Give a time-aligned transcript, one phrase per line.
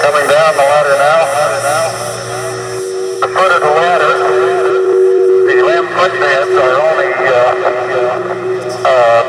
[0.00, 1.20] coming down the ladder now.
[3.20, 4.16] The foot of the ladder,
[5.44, 7.36] the LM footpads are only uh,
[8.80, 9.22] uh,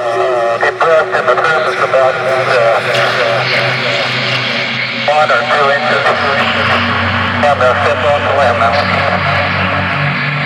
[0.64, 2.32] depressed in the surface about uh,
[5.12, 6.08] one or two inches.
[7.42, 8.72] And they'll step on the LM now.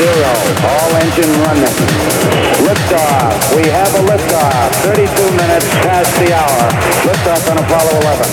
[0.00, 0.32] zero.
[0.64, 1.76] All engine running.
[2.64, 3.36] Liftoff.
[3.56, 4.70] We have a liftoff.
[4.96, 6.60] 32 minutes past the hour.
[7.04, 8.32] Liftoff on Apollo 11.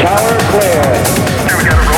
[0.00, 1.89] Tower clear.